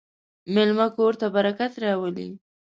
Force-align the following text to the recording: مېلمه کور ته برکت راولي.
مېلمه 0.53 0.87
کور 0.97 1.13
ته 1.21 1.27
برکت 1.35 1.71
راولي. 1.83 2.29